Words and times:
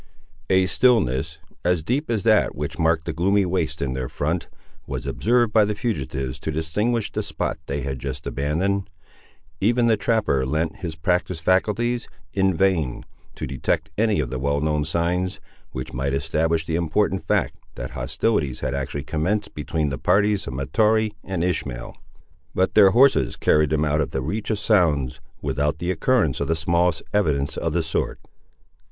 A 0.49 0.65
stillness, 0.65 1.37
as 1.63 1.83
deep 1.83 2.09
as 2.09 2.23
that 2.23 2.55
which 2.55 2.79
marked 2.79 3.05
the 3.05 3.13
gloomy 3.13 3.45
wastes 3.45 3.83
in 3.83 3.93
their 3.93 4.09
front, 4.09 4.47
was 4.87 5.05
observed 5.05 5.53
by 5.53 5.63
the 5.63 5.75
fugitives 5.75 6.39
to 6.39 6.49
distinguish 6.51 7.11
the 7.11 7.21
spot 7.21 7.59
they 7.67 7.81
had 7.81 7.99
just 7.99 8.25
abandoned. 8.25 8.89
Even 9.59 9.85
the 9.85 9.97
trapper 9.97 10.43
lent 10.43 10.77
his 10.77 10.95
practised 10.95 11.43
faculties, 11.43 12.07
in 12.33 12.51
vain, 12.51 13.05
to 13.35 13.45
detect 13.45 13.91
any 13.95 14.19
of 14.19 14.31
the 14.31 14.39
well 14.39 14.59
known 14.59 14.83
signs, 14.83 15.39
which 15.71 15.93
might 15.93 16.15
establish 16.15 16.65
the 16.65 16.75
important 16.77 17.21
fact 17.27 17.53
that 17.75 17.91
hostilities 17.91 18.61
had 18.61 18.73
actually 18.73 19.03
commenced 19.03 19.53
between 19.53 19.89
the 19.89 19.99
parties 19.99 20.47
of 20.47 20.53
Mahtoree 20.55 21.13
and 21.23 21.43
Ishmael; 21.43 21.95
but 22.55 22.73
their 22.73 22.89
horses 22.89 23.35
carried 23.35 23.69
them 23.69 23.85
out 23.85 24.01
of 24.01 24.09
the 24.09 24.23
reach 24.23 24.49
of 24.49 24.57
sounds, 24.57 25.21
without 25.43 25.77
the 25.77 25.91
occurrence 25.91 26.39
of 26.39 26.47
the 26.47 26.55
smallest 26.55 27.03
evidence 27.13 27.55
of 27.55 27.73
the 27.73 27.83
sort. 27.83 28.17